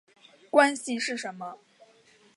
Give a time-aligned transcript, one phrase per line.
[0.49, 1.59] 关系是什么？